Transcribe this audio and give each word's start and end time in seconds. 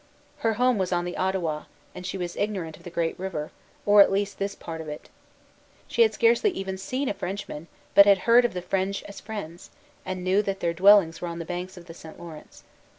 Her 0.39 0.53
home 0.55 0.79
was 0.79 0.91
on 0.91 1.05
the 1.05 1.15
Ottawa, 1.15 1.65
and 1.93 2.07
she 2.07 2.17
was 2.17 2.35
ignorant 2.35 2.75
of 2.75 2.81
the 2.81 2.89
great 2.89 3.19
river, 3.19 3.51
or, 3.85 4.01
at 4.01 4.11
least, 4.11 4.33
of 4.33 4.39
this 4.39 4.55
part 4.55 4.81
of 4.81 4.87
it. 4.89 5.11
She 5.87 6.01
had 6.01 6.11
scarcely 6.11 6.49
even 6.49 6.75
seen 6.79 7.07
a 7.07 7.13
Frenchman, 7.13 7.67
but 7.93 8.07
had 8.07 8.17
heard 8.25 8.43
of 8.43 8.55
the 8.55 8.63
French 8.63 9.03
as 9.03 9.19
friends, 9.21 9.69
and 10.03 10.23
knew 10.23 10.41
that 10.41 10.59
their 10.59 10.73
dwellings 10.73 11.21
were 11.21 11.27
on 11.27 11.37
the 11.37 11.45
banks 11.45 11.77
of 11.77 11.85
the 11.85 11.93
St. 11.93 12.19
Lawrence. 12.19 12.63